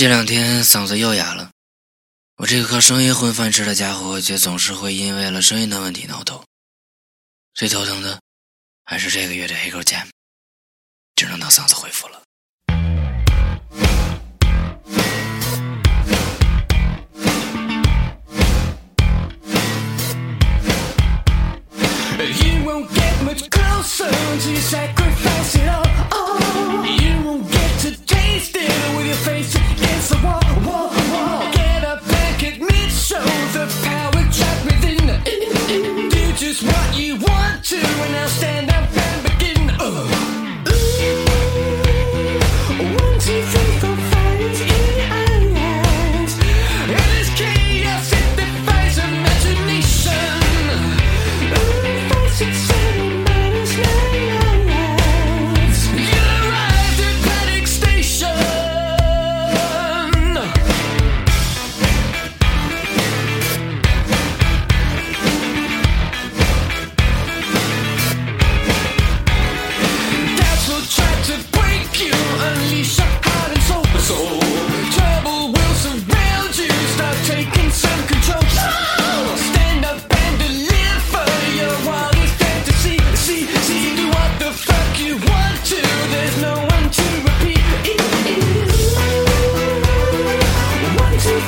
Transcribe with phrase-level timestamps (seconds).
[0.00, 1.50] 这两天嗓子又哑了，
[2.38, 6.42] 我这个靠声音混饭吃的家伙，却总是会因为了声音的问题挠头。
[7.52, 8.18] 最头疼的
[8.82, 10.08] 还是这个月的黑沟钱，
[11.16, 12.22] 只能等嗓子恢复了。
[22.16, 24.10] You won't get much closer.
[24.62, 25.99] sacrificial
[36.52, 38.99] choose what you want to, and now stand up.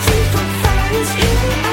[0.01, 1.72] Three for fun is here.